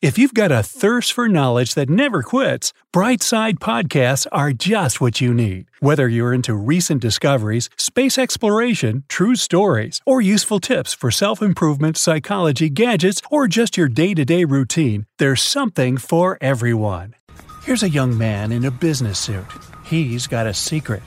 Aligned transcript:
If 0.00 0.16
you've 0.16 0.32
got 0.32 0.52
a 0.52 0.62
thirst 0.62 1.12
for 1.12 1.28
knowledge 1.28 1.74
that 1.74 1.90
never 1.90 2.22
quits, 2.22 2.72
Brightside 2.94 3.54
Podcasts 3.58 4.28
are 4.30 4.52
just 4.52 5.00
what 5.00 5.20
you 5.20 5.34
need. 5.34 5.66
Whether 5.80 6.08
you're 6.08 6.32
into 6.32 6.54
recent 6.54 7.02
discoveries, 7.02 7.68
space 7.76 8.16
exploration, 8.16 9.02
true 9.08 9.34
stories, 9.34 10.00
or 10.06 10.20
useful 10.20 10.60
tips 10.60 10.94
for 10.94 11.10
self 11.10 11.42
improvement, 11.42 11.96
psychology, 11.96 12.70
gadgets, 12.70 13.20
or 13.28 13.48
just 13.48 13.76
your 13.76 13.88
day 13.88 14.14
to 14.14 14.24
day 14.24 14.44
routine, 14.44 15.06
there's 15.18 15.42
something 15.42 15.96
for 15.96 16.38
everyone. 16.40 17.16
Here's 17.64 17.82
a 17.82 17.90
young 17.90 18.16
man 18.16 18.52
in 18.52 18.64
a 18.64 18.70
business 18.70 19.18
suit. 19.18 19.46
He's 19.84 20.28
got 20.28 20.46
a 20.46 20.54
secret. 20.54 21.02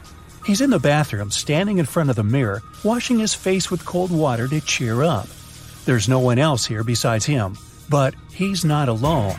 He's 0.46 0.60
in 0.60 0.70
the 0.70 0.80
bathroom, 0.80 1.32
standing 1.32 1.78
in 1.78 1.86
front 1.86 2.10
of 2.10 2.18
the 2.18 2.26
mirror, 2.26 2.62
washing 2.84 3.20
his 3.20 3.34
face 3.34 3.72
with 3.72 3.86
cold 3.86 4.12
water 4.12 4.50
to 4.50 4.60
cheer 4.60 5.02
up. 5.02 5.30
There's 5.86 6.10
no 6.10 6.20
one 6.20 6.40
else 6.40 6.66
here 6.66 6.84
besides 6.84 7.26
him. 7.26 7.58
But 7.92 8.16
he's 8.32 8.64
not 8.64 8.88
alone. 8.88 9.36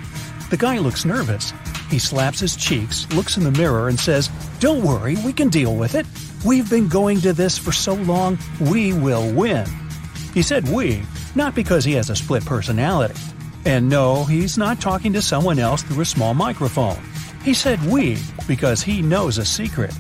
The 0.51 0.59
guy 0.59 0.77
looks 0.77 1.07
nervous. 1.07 1.55
He 1.91 1.99
slaps 1.99 2.39
his 2.39 2.55
cheeks, 2.55 3.11
looks 3.15 3.39
in 3.39 3.45
the 3.45 3.51
mirror, 3.51 3.89
and 3.89 3.99
says, 3.99 4.29
Don't 4.61 4.85
worry, 4.85 5.17
we 5.25 5.33
can 5.33 5.49
deal 5.49 5.75
with 5.75 5.95
it. 5.95 6.05
We've 6.45 6.69
been 6.69 6.87
going 6.87 7.23
to 7.23 7.33
this 7.33 7.57
for 7.57 7.73
so 7.73 7.95
long, 7.95 8.39
we 8.61 8.93
will 8.93 9.33
win. 9.33 9.67
He 10.35 10.43
said 10.43 10.69
we, 10.69 11.03
not 11.35 11.55
because 11.55 11.83
he 11.83 11.95
has 11.95 12.11
a 12.11 12.17
split 12.17 12.45
personality. 12.45 13.19
And 13.65 13.89
no, 13.89 14.25
he's 14.25 14.59
not 14.59 14.83
talking 14.83 15.15
to 15.15 15.23
someone 15.23 15.59
else 15.59 15.83
through 15.83 16.03
a 16.03 16.05
small 16.05 16.35
microphone. 16.35 17.03
He 17.43 17.55
said 17.55 17.83
we 17.87 18.19
because 18.47 18.83
he 18.83 19.01
knows 19.01 19.39
a 19.39 19.47
secret. 19.47 19.95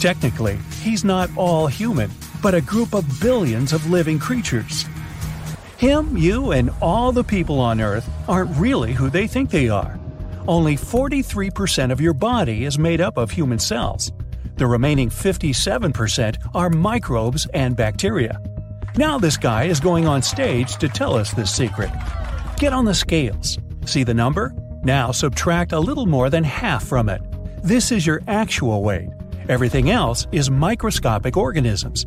Technically, 0.00 0.56
he's 0.80 1.04
not 1.04 1.28
all 1.36 1.66
human, 1.66 2.10
but 2.42 2.54
a 2.54 2.62
group 2.62 2.94
of 2.94 3.20
billions 3.20 3.74
of 3.74 3.90
living 3.90 4.18
creatures. 4.18 4.86
Him, 5.78 6.16
you, 6.16 6.50
and 6.50 6.70
all 6.82 7.12
the 7.12 7.22
people 7.22 7.60
on 7.60 7.80
Earth 7.80 8.10
aren't 8.26 8.56
really 8.56 8.92
who 8.92 9.10
they 9.10 9.28
think 9.28 9.48
they 9.48 9.68
are. 9.68 9.96
Only 10.48 10.74
43% 10.74 11.92
of 11.92 12.00
your 12.00 12.14
body 12.14 12.64
is 12.64 12.80
made 12.80 13.00
up 13.00 13.16
of 13.16 13.30
human 13.30 13.60
cells. 13.60 14.10
The 14.56 14.66
remaining 14.66 15.08
57% 15.08 16.50
are 16.52 16.68
microbes 16.68 17.46
and 17.54 17.76
bacteria. 17.76 18.42
Now, 18.96 19.18
this 19.18 19.36
guy 19.36 19.66
is 19.66 19.78
going 19.78 20.08
on 20.08 20.20
stage 20.20 20.78
to 20.78 20.88
tell 20.88 21.14
us 21.14 21.32
this 21.32 21.54
secret. 21.54 21.90
Get 22.56 22.72
on 22.72 22.84
the 22.84 22.92
scales. 22.92 23.56
See 23.86 24.02
the 24.02 24.12
number? 24.12 24.52
Now 24.82 25.12
subtract 25.12 25.70
a 25.70 25.78
little 25.78 26.06
more 26.06 26.28
than 26.28 26.42
half 26.42 26.84
from 26.84 27.08
it. 27.08 27.22
This 27.62 27.92
is 27.92 28.04
your 28.04 28.20
actual 28.26 28.82
weight. 28.82 29.10
Everything 29.48 29.90
else 29.90 30.26
is 30.32 30.50
microscopic 30.50 31.36
organisms. 31.36 32.04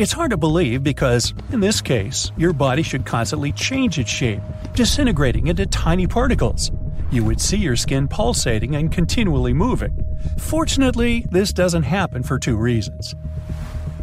It's 0.00 0.12
hard 0.12 0.30
to 0.30 0.38
believe 0.38 0.82
because, 0.82 1.34
in 1.52 1.60
this 1.60 1.82
case, 1.82 2.32
your 2.38 2.54
body 2.54 2.82
should 2.82 3.04
constantly 3.04 3.52
change 3.52 3.98
its 3.98 4.08
shape, 4.08 4.40
disintegrating 4.72 5.48
into 5.48 5.66
tiny 5.66 6.06
particles. 6.06 6.70
You 7.10 7.22
would 7.24 7.38
see 7.38 7.58
your 7.58 7.76
skin 7.76 8.08
pulsating 8.08 8.76
and 8.76 8.90
continually 8.90 9.52
moving. 9.52 10.06
Fortunately, 10.38 11.26
this 11.30 11.52
doesn't 11.52 11.82
happen 11.82 12.22
for 12.22 12.38
two 12.38 12.56
reasons. 12.56 13.14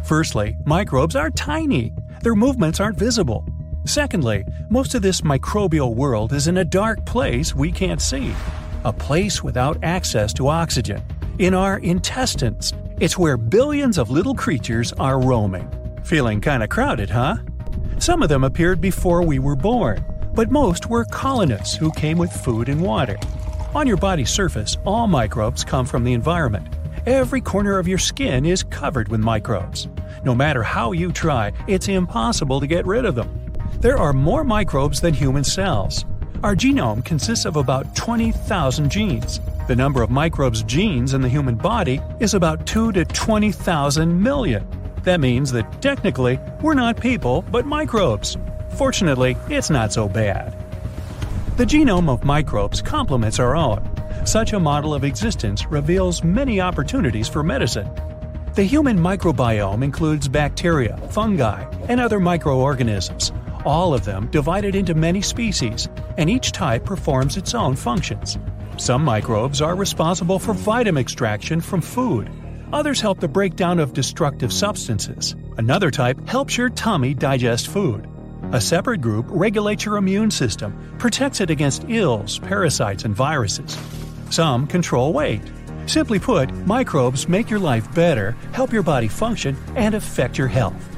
Firstly, 0.04 0.56
microbes 0.64 1.16
are 1.16 1.30
tiny, 1.30 1.92
their 2.22 2.36
movements 2.36 2.78
aren't 2.78 2.96
visible. 2.96 3.44
Secondly, 3.84 4.44
most 4.68 4.94
of 4.94 5.02
this 5.02 5.22
microbial 5.22 5.96
world 5.96 6.32
is 6.32 6.46
in 6.46 6.58
a 6.58 6.64
dark 6.64 7.04
place 7.06 7.56
we 7.56 7.72
can't 7.72 8.00
see, 8.00 8.32
a 8.84 8.92
place 8.92 9.42
without 9.42 9.82
access 9.82 10.32
to 10.34 10.46
oxygen. 10.46 11.02
In 11.40 11.54
our 11.54 11.78
intestines, 11.78 12.72
it's 13.00 13.18
where 13.18 13.36
billions 13.36 13.98
of 13.98 14.10
little 14.10 14.36
creatures 14.36 14.92
are 14.92 15.20
roaming. 15.20 15.68
Feeling 16.08 16.40
kinda 16.40 16.66
crowded, 16.66 17.10
huh? 17.10 17.36
Some 17.98 18.22
of 18.22 18.30
them 18.30 18.42
appeared 18.42 18.80
before 18.80 19.20
we 19.20 19.38
were 19.38 19.54
born, 19.54 20.02
but 20.34 20.50
most 20.50 20.88
were 20.88 21.04
colonists 21.04 21.76
who 21.76 21.92
came 21.92 22.16
with 22.16 22.32
food 22.32 22.70
and 22.70 22.80
water. 22.80 23.18
On 23.74 23.86
your 23.86 23.98
body's 23.98 24.30
surface, 24.30 24.78
all 24.86 25.06
microbes 25.06 25.64
come 25.64 25.84
from 25.84 26.04
the 26.04 26.14
environment. 26.14 26.66
Every 27.04 27.42
corner 27.42 27.78
of 27.78 27.86
your 27.86 27.98
skin 27.98 28.46
is 28.46 28.62
covered 28.62 29.10
with 29.10 29.20
microbes. 29.20 29.86
No 30.24 30.34
matter 30.34 30.62
how 30.62 30.92
you 30.92 31.12
try, 31.12 31.52
it's 31.66 31.88
impossible 31.88 32.58
to 32.58 32.66
get 32.66 32.86
rid 32.86 33.04
of 33.04 33.14
them. 33.14 33.28
There 33.80 33.98
are 33.98 34.14
more 34.14 34.44
microbes 34.44 35.02
than 35.02 35.12
human 35.12 35.44
cells. 35.44 36.06
Our 36.42 36.56
genome 36.56 37.04
consists 37.04 37.44
of 37.44 37.56
about 37.56 37.94
20,000 37.94 38.90
genes. 38.90 39.40
The 39.66 39.76
number 39.76 40.00
of 40.00 40.08
microbes 40.08 40.62
genes 40.62 41.12
in 41.12 41.20
the 41.20 41.28
human 41.28 41.56
body 41.56 42.00
is 42.18 42.32
about 42.32 42.64
2 42.64 42.92
to 42.92 43.04
20,000 43.04 44.22
million. 44.22 44.66
That 45.04 45.20
means 45.20 45.52
that 45.52 45.80
technically, 45.80 46.38
we're 46.60 46.74
not 46.74 47.00
people, 47.00 47.42
but 47.50 47.66
microbes. 47.66 48.36
Fortunately, 48.76 49.36
it's 49.48 49.70
not 49.70 49.92
so 49.92 50.08
bad. 50.08 50.54
The 51.56 51.64
genome 51.64 52.08
of 52.08 52.24
microbes 52.24 52.80
complements 52.80 53.38
our 53.38 53.56
own. 53.56 53.88
Such 54.24 54.52
a 54.52 54.60
model 54.60 54.94
of 54.94 55.04
existence 55.04 55.66
reveals 55.66 56.22
many 56.22 56.60
opportunities 56.60 57.28
for 57.28 57.42
medicine. 57.42 57.90
The 58.54 58.64
human 58.64 58.98
microbiome 58.98 59.82
includes 59.82 60.28
bacteria, 60.28 60.96
fungi, 61.10 61.64
and 61.88 62.00
other 62.00 62.20
microorganisms, 62.20 63.32
all 63.64 63.94
of 63.94 64.04
them 64.04 64.28
divided 64.28 64.74
into 64.74 64.94
many 64.94 65.22
species, 65.22 65.88
and 66.16 66.28
each 66.30 66.52
type 66.52 66.84
performs 66.84 67.36
its 67.36 67.54
own 67.54 67.76
functions. 67.76 68.38
Some 68.76 69.04
microbes 69.04 69.60
are 69.60 69.74
responsible 69.74 70.38
for 70.38 70.54
vitamin 70.54 71.00
extraction 71.00 71.60
from 71.60 71.80
food, 71.80 72.30
Others 72.72 73.00
help 73.00 73.18
the 73.18 73.28
breakdown 73.28 73.78
of 73.78 73.94
destructive 73.94 74.52
substances. 74.52 75.34
Another 75.56 75.90
type 75.90 76.28
helps 76.28 76.58
your 76.58 76.68
tummy 76.68 77.14
digest 77.14 77.68
food. 77.68 78.06
A 78.52 78.60
separate 78.60 79.00
group 79.00 79.24
regulates 79.30 79.86
your 79.86 79.96
immune 79.96 80.30
system, 80.30 80.94
protects 80.98 81.40
it 81.40 81.50
against 81.50 81.88
ills, 81.88 82.38
parasites, 82.38 83.04
and 83.04 83.14
viruses. 83.14 83.78
Some 84.30 84.66
control 84.66 85.14
weight. 85.14 85.40
Simply 85.86 86.18
put, 86.18 86.52
microbes 86.66 87.26
make 87.26 87.48
your 87.48 87.58
life 87.58 87.92
better, 87.94 88.32
help 88.52 88.70
your 88.70 88.82
body 88.82 89.08
function, 89.08 89.56
and 89.74 89.94
affect 89.94 90.36
your 90.36 90.48
health. 90.48 90.96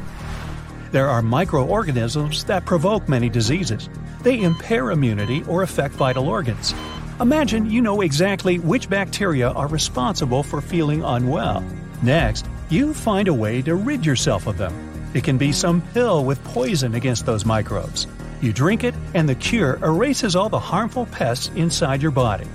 There 0.90 1.08
are 1.08 1.22
microorganisms 1.22 2.42
that 2.44 2.66
provoke 2.66 3.08
many 3.08 3.28
diseases. 3.28 3.88
They 4.22 4.42
impair 4.42 4.90
immunity 4.90 5.44
or 5.44 5.62
affect 5.62 5.94
vital 5.94 6.26
organs. 6.26 6.74
Imagine 7.20 7.70
you 7.70 7.82
know 7.82 8.00
exactly 8.00 8.58
which 8.58 8.88
bacteria 8.88 9.50
are 9.50 9.66
responsible 9.66 10.42
for 10.42 10.62
feeling 10.62 11.04
unwell. 11.04 11.62
Next, 12.02 12.46
you 12.70 12.94
find 12.94 13.28
a 13.28 13.34
way 13.34 13.60
to 13.60 13.74
rid 13.74 14.06
yourself 14.06 14.46
of 14.46 14.56
them. 14.56 14.72
It 15.12 15.22
can 15.22 15.36
be 15.36 15.52
some 15.52 15.82
pill 15.92 16.24
with 16.24 16.42
poison 16.44 16.94
against 16.94 17.26
those 17.26 17.44
microbes. 17.44 18.06
You 18.40 18.54
drink 18.54 18.84
it, 18.84 18.94
and 19.12 19.28
the 19.28 19.34
cure 19.34 19.78
erases 19.82 20.34
all 20.34 20.48
the 20.48 20.58
harmful 20.58 21.04
pests 21.12 21.50
inside 21.56 22.00
your 22.00 22.10
body. 22.10 22.46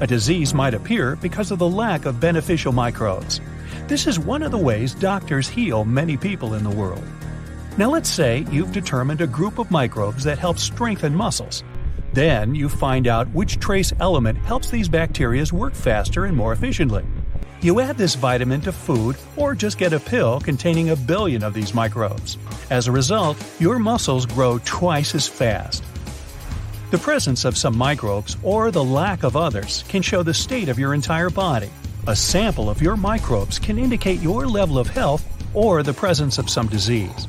A 0.00 0.06
disease 0.06 0.54
might 0.54 0.74
appear 0.74 1.16
because 1.16 1.50
of 1.50 1.58
the 1.58 1.68
lack 1.68 2.06
of 2.06 2.20
beneficial 2.20 2.70
microbes. 2.70 3.40
This 3.88 4.06
is 4.06 4.20
one 4.20 4.44
of 4.44 4.52
the 4.52 4.56
ways 4.56 4.94
doctors 4.94 5.48
heal 5.48 5.84
many 5.84 6.16
people 6.16 6.54
in 6.54 6.62
the 6.62 6.70
world. 6.70 7.02
Now, 7.76 7.90
let's 7.90 8.10
say 8.10 8.46
you've 8.52 8.70
determined 8.70 9.20
a 9.20 9.26
group 9.26 9.58
of 9.58 9.72
microbes 9.72 10.22
that 10.22 10.38
help 10.38 10.60
strengthen 10.60 11.12
muscles. 11.12 11.64
Then 12.12 12.54
you 12.54 12.68
find 12.68 13.06
out 13.06 13.30
which 13.30 13.58
trace 13.58 13.92
element 14.00 14.38
helps 14.38 14.70
these 14.70 14.88
bacteria 14.88 15.44
work 15.52 15.74
faster 15.74 16.26
and 16.26 16.36
more 16.36 16.52
efficiently. 16.52 17.04
You 17.62 17.80
add 17.80 17.96
this 17.96 18.16
vitamin 18.16 18.60
to 18.62 18.72
food 18.72 19.16
or 19.36 19.54
just 19.54 19.78
get 19.78 19.92
a 19.92 20.00
pill 20.00 20.40
containing 20.40 20.90
a 20.90 20.96
billion 20.96 21.42
of 21.42 21.54
these 21.54 21.74
microbes. 21.74 22.36
As 22.70 22.86
a 22.86 22.92
result, 22.92 23.42
your 23.60 23.78
muscles 23.78 24.26
grow 24.26 24.58
twice 24.64 25.14
as 25.14 25.28
fast. 25.28 25.84
The 26.90 26.98
presence 26.98 27.44
of 27.46 27.56
some 27.56 27.78
microbes 27.78 28.36
or 28.42 28.70
the 28.70 28.84
lack 28.84 29.22
of 29.22 29.36
others 29.36 29.84
can 29.88 30.02
show 30.02 30.22
the 30.22 30.34
state 30.34 30.68
of 30.68 30.78
your 30.78 30.92
entire 30.92 31.30
body. 31.30 31.70
A 32.08 32.16
sample 32.16 32.68
of 32.68 32.82
your 32.82 32.96
microbes 32.96 33.58
can 33.58 33.78
indicate 33.78 34.20
your 34.20 34.46
level 34.46 34.78
of 34.78 34.88
health 34.88 35.24
or 35.54 35.82
the 35.82 35.94
presence 35.94 36.38
of 36.38 36.50
some 36.50 36.66
disease. 36.66 37.28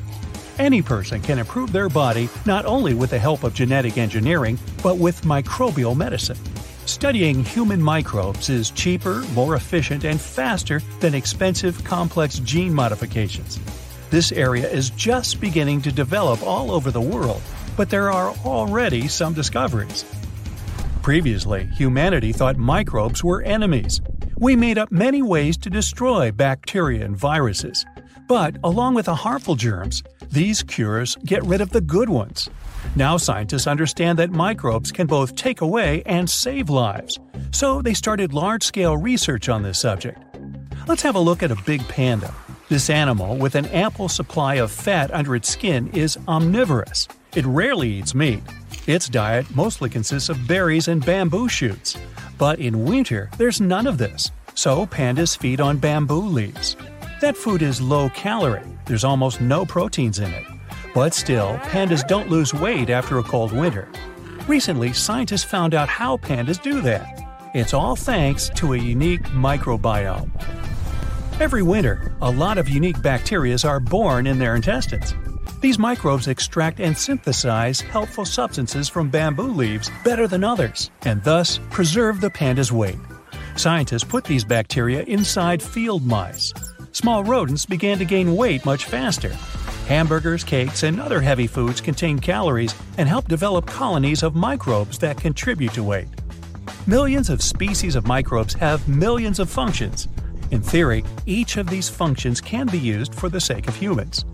Any 0.58 0.82
person 0.82 1.20
can 1.20 1.40
improve 1.40 1.72
their 1.72 1.88
body 1.88 2.28
not 2.46 2.64
only 2.64 2.94
with 2.94 3.10
the 3.10 3.18
help 3.18 3.42
of 3.42 3.54
genetic 3.54 3.98
engineering, 3.98 4.56
but 4.84 4.98
with 4.98 5.22
microbial 5.22 5.96
medicine. 5.96 6.38
Studying 6.86 7.42
human 7.42 7.82
microbes 7.82 8.50
is 8.50 8.70
cheaper, 8.70 9.22
more 9.34 9.56
efficient, 9.56 10.04
and 10.04 10.20
faster 10.20 10.80
than 11.00 11.12
expensive, 11.12 11.82
complex 11.82 12.38
gene 12.38 12.72
modifications. 12.72 13.58
This 14.10 14.30
area 14.30 14.70
is 14.70 14.90
just 14.90 15.40
beginning 15.40 15.82
to 15.82 15.90
develop 15.90 16.40
all 16.44 16.70
over 16.70 16.92
the 16.92 17.00
world, 17.00 17.42
but 17.76 17.90
there 17.90 18.12
are 18.12 18.30
already 18.44 19.08
some 19.08 19.34
discoveries. 19.34 20.04
Previously, 21.02 21.66
humanity 21.74 22.32
thought 22.32 22.58
microbes 22.58 23.24
were 23.24 23.42
enemies. 23.42 24.00
We 24.38 24.54
made 24.54 24.78
up 24.78 24.92
many 24.92 25.20
ways 25.20 25.56
to 25.58 25.70
destroy 25.70 26.30
bacteria 26.30 27.04
and 27.04 27.16
viruses. 27.16 27.84
But 28.26 28.56
along 28.64 28.94
with 28.94 29.06
the 29.06 29.14
harmful 29.14 29.54
germs, 29.54 30.02
these 30.30 30.62
cures 30.62 31.16
get 31.24 31.44
rid 31.44 31.60
of 31.60 31.70
the 31.70 31.80
good 31.80 32.08
ones. 32.08 32.48
Now 32.96 33.16
scientists 33.16 33.66
understand 33.66 34.18
that 34.18 34.30
microbes 34.30 34.92
can 34.92 35.06
both 35.06 35.36
take 35.36 35.60
away 35.60 36.02
and 36.06 36.28
save 36.28 36.70
lives. 36.70 37.18
So 37.50 37.82
they 37.82 37.94
started 37.94 38.32
large 38.32 38.62
scale 38.62 38.96
research 38.96 39.48
on 39.48 39.62
this 39.62 39.78
subject. 39.78 40.18
Let's 40.86 41.02
have 41.02 41.16
a 41.16 41.20
look 41.20 41.42
at 41.42 41.50
a 41.50 41.62
big 41.66 41.86
panda. 41.88 42.32
This 42.68 42.88
animal, 42.88 43.36
with 43.36 43.54
an 43.56 43.66
ample 43.66 44.08
supply 44.08 44.54
of 44.54 44.70
fat 44.70 45.12
under 45.12 45.36
its 45.36 45.48
skin, 45.48 45.88
is 45.88 46.18
omnivorous. 46.26 47.08
It 47.34 47.44
rarely 47.44 47.90
eats 47.90 48.14
meat. 48.14 48.42
Its 48.86 49.08
diet 49.08 49.46
mostly 49.54 49.90
consists 49.90 50.28
of 50.28 50.46
berries 50.46 50.88
and 50.88 51.04
bamboo 51.04 51.48
shoots. 51.48 51.96
But 52.38 52.58
in 52.58 52.84
winter, 52.84 53.30
there's 53.38 53.60
none 53.60 53.86
of 53.86 53.98
this, 53.98 54.30
so 54.54 54.86
pandas 54.86 55.36
feed 55.36 55.60
on 55.60 55.78
bamboo 55.78 56.20
leaves. 56.20 56.76
That 57.24 57.38
food 57.38 57.62
is 57.62 57.80
low 57.80 58.10
calorie, 58.10 58.60
there's 58.84 59.02
almost 59.02 59.40
no 59.40 59.64
proteins 59.64 60.18
in 60.18 60.30
it. 60.30 60.44
But 60.94 61.14
still, 61.14 61.56
pandas 61.72 62.06
don't 62.06 62.28
lose 62.28 62.52
weight 62.52 62.90
after 62.90 63.18
a 63.18 63.22
cold 63.22 63.50
winter. 63.50 63.88
Recently, 64.46 64.92
scientists 64.92 65.42
found 65.42 65.72
out 65.72 65.88
how 65.88 66.18
pandas 66.18 66.62
do 66.62 66.82
that. 66.82 67.26
It's 67.54 67.72
all 67.72 67.96
thanks 67.96 68.50
to 68.56 68.74
a 68.74 68.76
unique 68.76 69.22
microbiome. 69.28 70.28
Every 71.40 71.62
winter, 71.62 72.14
a 72.20 72.30
lot 72.30 72.58
of 72.58 72.68
unique 72.68 73.00
bacteria 73.00 73.56
are 73.64 73.80
born 73.80 74.26
in 74.26 74.38
their 74.38 74.54
intestines. 74.54 75.14
These 75.62 75.78
microbes 75.78 76.28
extract 76.28 76.78
and 76.78 76.94
synthesize 76.94 77.80
helpful 77.80 78.26
substances 78.26 78.90
from 78.90 79.08
bamboo 79.08 79.50
leaves 79.50 79.90
better 80.04 80.28
than 80.28 80.44
others, 80.44 80.90
and 81.06 81.24
thus 81.24 81.58
preserve 81.70 82.20
the 82.20 82.28
panda's 82.28 82.70
weight. 82.70 82.98
Scientists 83.56 84.04
put 84.04 84.24
these 84.24 84.44
bacteria 84.44 85.04
inside 85.04 85.62
field 85.62 86.04
mice. 86.04 86.52
Small 86.94 87.24
rodents 87.24 87.66
began 87.66 87.98
to 87.98 88.04
gain 88.04 88.36
weight 88.36 88.64
much 88.64 88.84
faster, 88.84 89.36
Hamburgers, 89.88 90.44
cakes, 90.44 90.84
and 90.84 91.00
other 91.00 91.20
heavy 91.20 91.48
foods 91.48 91.80
contain 91.80 92.20
calories 92.20 92.72
and 92.98 93.08
help 93.08 93.26
develop 93.26 93.66
colonies 93.66 94.22
of 94.22 94.36
microbes 94.36 94.96
that 94.98 95.16
contribute 95.18 95.72
to 95.72 95.82
weight. 95.82 96.06
Millions 96.86 97.30
of 97.30 97.42
species 97.42 97.96
of 97.96 98.06
microbes 98.06 98.54
have 98.54 98.86
millions 98.86 99.40
of 99.40 99.50
functions. 99.50 100.06
In 100.52 100.62
theory, 100.62 101.04
each 101.26 101.56
of 101.56 101.68
these 101.68 101.88
functions 101.88 102.40
can 102.40 102.68
be 102.68 102.78
used 102.78 103.12
for 103.12 103.28
the 103.28 103.40
sake 103.40 103.66
of 103.66 103.74
humans. 103.74 104.24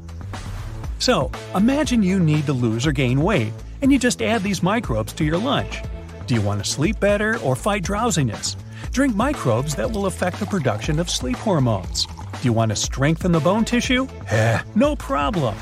So, 0.99 1.33
imagine 1.55 2.03
you 2.03 2.21
need 2.21 2.45
to 2.45 2.53
lose 2.53 2.87
or 2.87 2.93
gain 2.93 3.23
weight, 3.23 3.55
and 3.81 3.91
you 3.91 3.99
just 3.99 4.21
add 4.21 4.43
these 4.43 4.63
microbes 4.63 5.15
to 5.15 5.25
your 5.25 5.39
lunch. 5.39 5.83
Do 6.27 6.35
you 6.35 6.43
want 6.43 6.63
to 6.63 6.71
sleep 6.71 7.01
better 7.01 7.39
or 7.39 7.57
fight 7.57 7.85
drowsiness? 7.85 8.59
Drink 8.93 9.17
microbes 9.17 9.75
that 9.77 9.91
will 9.91 10.05
affect 10.05 10.39
the 10.39 10.47
production 10.47 11.01
of 11.01 11.09
sleep 11.09 11.39
hormones. 11.39 12.07
Do 12.41 12.47
you 12.47 12.55
want 12.55 12.71
to 12.71 12.77
strengthen 12.77 13.33
the 13.33 13.41
bone 13.41 13.67
tissue? 13.67 14.09
Eh, 14.31 14.63
no 14.75 14.97
problem. 14.97 15.55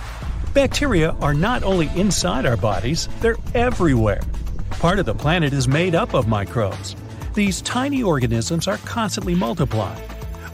Bacteria 0.55 1.11
are 1.21 1.35
not 1.35 1.65
only 1.65 1.91
inside 1.97 2.47
our 2.47 2.57
bodies, 2.57 3.09
they're 3.21 3.37
everywhere. 3.53 4.21
Part 4.71 5.01
of 5.01 5.07
the 5.07 5.15
planet 5.15 5.53
is 5.53 5.67
made 5.67 5.97
up 5.97 6.15
of 6.15 6.29
microbes. 6.29 6.95
These 7.35 7.63
tiny 7.63 8.05
organisms 8.05 8.69
are 8.69 8.77
constantly 8.79 9.35
multiplying. 9.35 10.01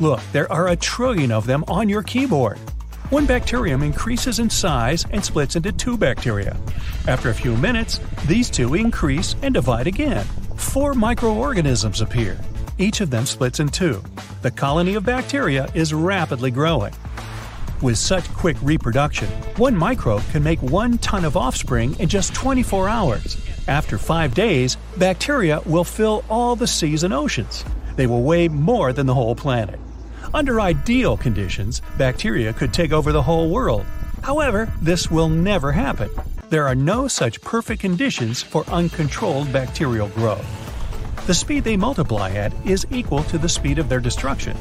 Look, 0.01 0.21
there 0.33 0.51
are 0.51 0.69
a 0.69 0.77
trillion 0.77 1.31
of 1.31 1.45
them 1.45 1.63
on 1.69 1.91
your 1.91 2.03
keyboard. 2.03 2.59
One 3.11 3.27
bacterium 3.27 3.83
increases 3.83 4.39
in 4.39 4.49
size 4.49 5.05
and 5.11 5.23
splits 5.23 5.57
into 5.57 5.73
two 5.73 5.99
bacteria. 5.99 6.57
After 7.07 7.29
a 7.29 7.35
few 7.35 7.55
minutes, 7.59 8.01
these 8.27 8.49
two 8.49 8.73
increase 8.73 9.37
and 9.43 9.53
divide 9.53 9.87
again. 9.87 10.25
Four 10.57 10.95
microorganisms 10.95 12.01
appear. 12.01 12.39
Each 12.79 13.01
of 13.01 13.11
them 13.11 13.25
splits 13.25 13.61
in 13.61 13.69
two. 13.69 14.03
The 14.43 14.51
colony 14.51 14.95
of 14.97 15.05
bacteria 15.05 15.69
is 15.75 15.95
rapidly 15.95 16.51
growing. 16.51 16.93
With 17.81 17.99
such 17.99 18.29
quick 18.33 18.57
reproduction, 18.63 19.29
one 19.59 19.77
microbe 19.77 20.23
can 20.31 20.43
make 20.43 20.61
one 20.61 20.99
ton 20.99 21.25
of 21.25 21.37
offspring 21.37 21.99
in 22.01 22.09
just 22.09 22.35
24 22.35 22.89
hours. 22.89 23.37
After 23.69 23.97
five 23.97 24.35
days, 24.35 24.77
bacteria 24.97 25.61
will 25.67 25.85
fill 25.85 26.25
all 26.29 26.57
the 26.57 26.67
seas 26.67 27.05
and 27.05 27.15
oceans. 27.15 27.65
They 27.95 28.07
will 28.09 28.23
weigh 28.23 28.49
more 28.49 28.93
than 28.93 29.07
the 29.07 29.15
whole 29.15 29.37
planet. 29.37 29.79
Under 30.33 30.61
ideal 30.61 31.17
conditions, 31.17 31.81
bacteria 31.97 32.53
could 32.53 32.73
take 32.73 32.93
over 32.93 33.13
the 33.13 33.23
whole 33.23 33.51
world. 33.51 33.87
However, 34.23 34.73
this 34.83 35.11
will 35.11 35.29
never 35.29 35.71
happen. 35.71 36.11
There 36.51 36.67
are 36.67 36.75
no 36.75 37.07
such 37.07 37.41
perfect 37.41 37.81
conditions 37.83 38.43
for 38.43 38.65
uncontrolled 38.69 39.53
bacterial 39.53 40.09
growth. 40.09 40.64
The 41.27 41.33
speed 41.33 41.65
they 41.65 41.79
multiply 41.79 42.33
at 42.33 42.53
is 42.67 42.87
equal 42.91 43.23
to 43.25 43.39
the 43.39 43.49
speed 43.49 43.79
of 43.79 43.89
their 43.89 43.99
destruction. 43.99 44.55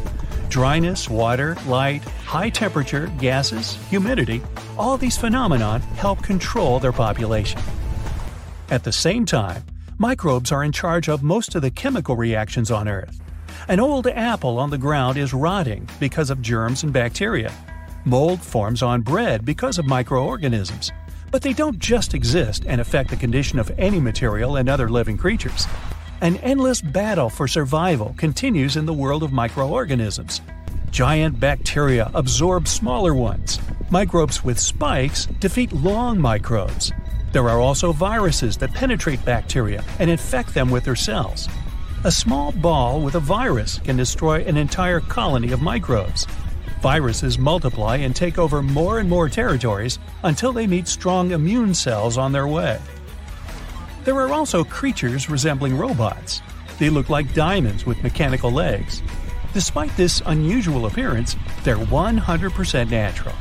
Dryness, 0.48 1.10
water, 1.10 1.58
light, 1.68 2.02
high 2.26 2.50
temperature, 2.50 3.08
gases, 3.20 3.76
humidity, 3.90 4.42
all 4.78 4.96
these 4.96 5.18
phenomena 5.18 5.80
help 5.98 6.24
control 6.24 6.80
their 6.80 6.94
population. 6.94 7.60
At 8.70 8.86
the 8.86 8.94
same 8.94 9.26
time, 9.26 9.62
microbes 9.98 10.54
are 10.54 10.64
in 10.64 10.72
charge 10.72 11.10
of 11.10 11.22
most 11.22 11.54
of 11.54 11.62
the 11.62 11.70
chemical 11.70 12.16
reactions 12.16 12.72
on 12.72 12.88
Earth. 12.88 13.20
An 13.68 13.82
old 13.82 14.08
apple 14.08 14.58
on 14.58 14.70
the 14.70 14.78
ground 14.78 15.18
is 15.18 15.34
rotting 15.34 15.90
because 16.00 16.30
of 16.30 16.42
germs 16.42 16.84
and 16.84 16.94
bacteria. 16.94 17.52
Mold 18.06 18.42
forms 18.42 18.82
on 18.82 19.02
bread 19.02 19.44
because 19.44 19.80
of 19.80 19.86
microorganisms. 19.86 20.94
But 21.30 21.42
they 21.42 21.52
don't 21.52 21.80
just 21.80 22.14
exist 22.14 22.64
and 22.66 22.80
affect 22.80 23.10
the 23.10 23.18
condition 23.18 23.60
of 23.60 23.72
any 23.78 24.00
material 24.00 24.56
and 24.56 24.70
other 24.70 24.88
living 24.88 25.18
creatures. 25.18 25.68
An 26.24 26.38
endless 26.38 26.80
battle 26.80 27.30
for 27.30 27.50
survival 27.50 28.16
continues 28.16 28.78
in 28.78 28.86
the 28.86 28.94
world 28.94 29.24
of 29.24 29.34
microorganisms. 29.34 30.40
Giant 30.90 31.38
bacteria 31.38 32.10
absorb 32.14 32.66
smaller 32.66 33.14
ones. 33.14 33.60
Microbes 33.90 34.42
with 34.42 34.58
spikes 34.58 35.26
defeat 35.42 35.74
long 35.74 36.22
microbes. 36.22 36.94
There 37.34 37.50
are 37.50 37.60
also 37.60 37.92
viruses 37.92 38.56
that 38.60 38.74
penetrate 38.74 39.26
bacteria 39.26 39.84
and 40.00 40.10
infect 40.10 40.54
them 40.54 40.70
with 40.70 40.86
their 40.86 40.96
cells. 40.96 41.50
A 42.06 42.12
small 42.12 42.54
ball 42.54 43.02
with 43.02 43.16
a 43.16 43.20
virus 43.20 43.80
can 43.80 43.98
destroy 43.98 44.46
an 44.46 44.56
entire 44.56 45.02
colony 45.02 45.52
of 45.52 45.62
microbes. 45.62 46.26
Viruses 46.82 47.38
multiply 47.38 47.98
and 47.98 48.16
take 48.16 48.40
over 48.40 48.62
more 48.62 49.00
and 49.00 49.10
more 49.10 49.28
territories 49.28 50.00
until 50.24 50.54
they 50.54 50.68
meet 50.68 50.88
strong 50.88 51.32
immune 51.32 51.74
cells 51.74 52.18
on 52.18 52.32
their 52.32 52.48
way. 52.48 52.80
There 54.04 54.20
are 54.20 54.34
also 54.34 54.66
creatures 54.66 55.30
resembling 55.30 55.78
robots. 55.78 56.42
They 56.78 56.90
look 56.90 57.10
like 57.10 57.34
diamonds 57.34 57.86
with 57.86 58.04
mechanical 58.04 58.52
legs. 58.52 59.02
Despite 59.54 59.96
this 59.96 60.22
unusual 60.26 60.88
appearance, 60.88 61.38
they're 61.64 61.78
100% 61.78 62.90
natural. 62.90 63.36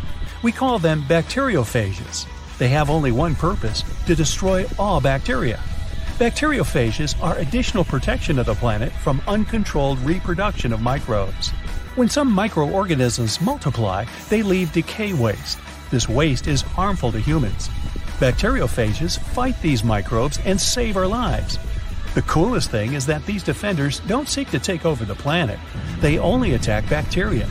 We 0.44 0.52
call 0.52 0.78
them 0.78 1.02
bacteriophages. 1.02 2.26
They 2.58 2.68
have 2.68 2.90
only 2.90 3.10
one 3.10 3.34
purpose 3.34 3.82
to 4.06 4.14
destroy 4.14 4.64
all 4.78 5.00
bacteria. 5.00 5.58
Bacteriophages 6.18 7.20
are 7.20 7.36
additional 7.38 7.82
protection 7.84 8.38
of 8.38 8.46
the 8.46 8.54
planet 8.54 8.92
from 8.92 9.20
uncontrolled 9.26 9.98
reproduction 10.00 10.72
of 10.72 10.80
microbes. 10.80 11.50
When 11.96 12.08
some 12.08 12.30
microorganisms 12.30 13.40
multiply, 13.40 14.04
they 14.28 14.42
leave 14.44 14.72
decay 14.72 15.12
waste. 15.12 15.58
This 15.90 16.08
waste 16.08 16.46
is 16.46 16.62
harmful 16.62 17.10
to 17.10 17.18
humans. 17.18 17.68
Bacteriophages 18.18 19.18
fight 19.18 19.60
these 19.62 19.82
microbes 19.82 20.38
and 20.44 20.60
save 20.60 20.96
our 20.96 21.06
lives. 21.06 21.58
The 22.14 22.22
coolest 22.22 22.70
thing 22.70 22.92
is 22.92 23.06
that 23.06 23.24
these 23.26 23.42
defenders 23.42 24.00
don't 24.00 24.28
seek 24.28 24.50
to 24.50 24.58
take 24.58 24.84
over 24.84 25.04
the 25.04 25.14
planet, 25.14 25.58
they 26.00 26.18
only 26.18 26.54
attack 26.54 26.88
bacteria. 26.88 27.48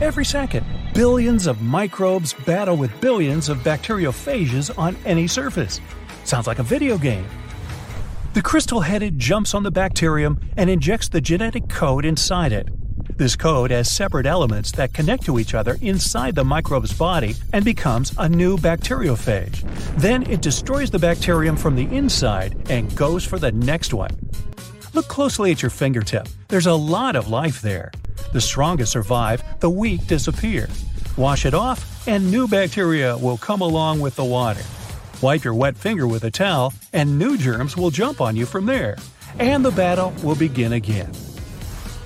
Every 0.00 0.24
second, 0.24 0.64
billions 0.94 1.46
of 1.46 1.60
microbes 1.62 2.32
battle 2.32 2.76
with 2.76 3.00
billions 3.00 3.48
of 3.48 3.58
bacteriophages 3.58 4.76
on 4.78 4.96
any 5.04 5.26
surface. 5.26 5.80
Sounds 6.24 6.46
like 6.46 6.58
a 6.58 6.62
video 6.62 6.96
game. 6.96 7.26
The 8.34 8.42
crystal 8.42 8.80
headed 8.80 9.18
jumps 9.18 9.54
on 9.54 9.62
the 9.62 9.70
bacterium 9.70 10.40
and 10.56 10.70
injects 10.70 11.08
the 11.08 11.20
genetic 11.20 11.68
code 11.68 12.04
inside 12.04 12.52
it. 12.52 12.68
This 13.16 13.36
code 13.36 13.70
has 13.70 13.88
separate 13.88 14.26
elements 14.26 14.72
that 14.72 14.92
connect 14.92 15.24
to 15.26 15.38
each 15.38 15.54
other 15.54 15.76
inside 15.80 16.34
the 16.34 16.44
microbe's 16.44 16.92
body 16.92 17.36
and 17.52 17.64
becomes 17.64 18.12
a 18.18 18.28
new 18.28 18.56
bacteriophage. 18.56 19.62
Then 19.96 20.28
it 20.28 20.42
destroys 20.42 20.90
the 20.90 20.98
bacterium 20.98 21.56
from 21.56 21.76
the 21.76 21.84
inside 21.94 22.56
and 22.68 22.94
goes 22.96 23.24
for 23.24 23.38
the 23.38 23.52
next 23.52 23.94
one. 23.94 24.10
Look 24.94 25.06
closely 25.06 25.52
at 25.52 25.62
your 25.62 25.70
fingertip. 25.70 26.28
There's 26.48 26.66
a 26.66 26.74
lot 26.74 27.14
of 27.14 27.28
life 27.28 27.62
there. 27.62 27.92
The 28.32 28.40
strongest 28.40 28.90
survive, 28.90 29.44
the 29.60 29.70
weak 29.70 30.06
disappear. 30.08 30.68
Wash 31.16 31.46
it 31.46 31.54
off, 31.54 32.08
and 32.08 32.32
new 32.32 32.48
bacteria 32.48 33.16
will 33.16 33.38
come 33.38 33.60
along 33.60 34.00
with 34.00 34.16
the 34.16 34.24
water. 34.24 34.62
Wipe 35.22 35.44
your 35.44 35.54
wet 35.54 35.76
finger 35.76 36.08
with 36.08 36.24
a 36.24 36.30
towel, 36.32 36.74
and 36.92 37.16
new 37.16 37.38
germs 37.38 37.76
will 37.76 37.90
jump 37.90 38.20
on 38.20 38.34
you 38.34 38.44
from 38.44 38.66
there. 38.66 38.96
And 39.38 39.64
the 39.64 39.70
battle 39.70 40.12
will 40.24 40.34
begin 40.34 40.72
again. 40.72 41.12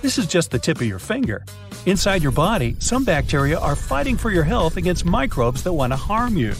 This 0.00 0.16
is 0.16 0.28
just 0.28 0.52
the 0.52 0.60
tip 0.60 0.80
of 0.80 0.86
your 0.86 1.00
finger. 1.00 1.44
Inside 1.84 2.22
your 2.22 2.32
body, 2.32 2.76
some 2.78 3.04
bacteria 3.04 3.58
are 3.58 3.74
fighting 3.74 4.16
for 4.16 4.30
your 4.30 4.44
health 4.44 4.76
against 4.76 5.04
microbes 5.04 5.64
that 5.64 5.72
want 5.72 5.92
to 5.92 5.96
harm 5.96 6.36
you. 6.36 6.54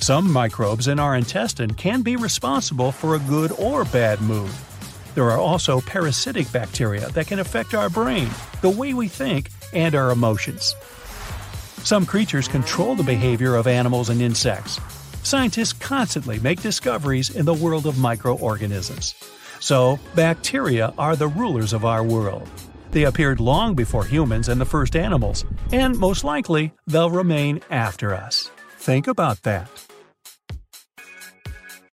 Some 0.00 0.30
microbes 0.30 0.86
in 0.86 0.98
our 0.98 1.16
intestine 1.16 1.72
can 1.72 2.02
be 2.02 2.16
responsible 2.16 2.92
for 2.92 3.14
a 3.14 3.20
good 3.20 3.50
or 3.52 3.86
bad 3.86 4.20
mood. 4.20 4.50
There 5.14 5.30
are 5.30 5.38
also 5.38 5.80
parasitic 5.80 6.52
bacteria 6.52 7.08
that 7.08 7.26
can 7.26 7.38
affect 7.38 7.72
our 7.72 7.88
brain, 7.88 8.28
the 8.60 8.68
way 8.68 8.92
we 8.92 9.08
think, 9.08 9.50
and 9.72 9.94
our 9.94 10.10
emotions. 10.10 10.74
Some 11.82 12.04
creatures 12.04 12.46
control 12.46 12.94
the 12.94 13.02
behavior 13.02 13.54
of 13.54 13.66
animals 13.66 14.10
and 14.10 14.20
insects. 14.20 14.78
Scientists 15.22 15.72
constantly 15.72 16.38
make 16.40 16.60
discoveries 16.60 17.30
in 17.30 17.46
the 17.46 17.54
world 17.54 17.86
of 17.86 17.98
microorganisms. 17.98 19.14
So, 19.60 19.98
bacteria 20.14 20.92
are 20.98 21.16
the 21.16 21.28
rulers 21.28 21.72
of 21.72 21.84
our 21.84 22.02
world. 22.02 22.48
They 22.90 23.04
appeared 23.04 23.40
long 23.40 23.74
before 23.74 24.04
humans 24.04 24.48
and 24.48 24.60
the 24.60 24.64
first 24.64 24.96
animals, 24.96 25.44
and 25.72 25.98
most 25.98 26.24
likely, 26.24 26.72
they'll 26.86 27.10
remain 27.10 27.60
after 27.70 28.14
us. 28.14 28.50
Think 28.78 29.06
about 29.06 29.42
that. 29.42 29.68